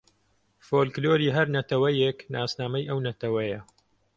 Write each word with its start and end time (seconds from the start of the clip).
فۆلکلۆری 0.67 1.27
هەر 1.35 1.47
نەتەوەیێک 1.55 2.17
ناسنامەی 2.33 2.87
ئەو 2.89 2.99
نەتەوەیە 3.07 3.59